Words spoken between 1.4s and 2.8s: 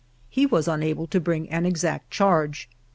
an exact charge.